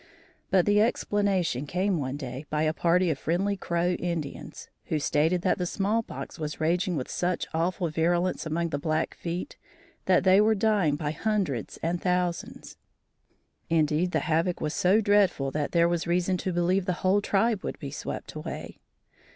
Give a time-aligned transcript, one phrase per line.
[0.49, 5.43] But the explanation came one day by a party of friendly Crow Indians, who stated
[5.43, 9.57] that the small pox was raging with such awful virulence among the Blackfeet
[10.05, 12.77] that they were dying by hundreds and thousands.
[13.69, 17.63] Indeed, the havoc was so dreadful that there was reason to believe the whole tribe
[17.63, 18.79] would be swept away.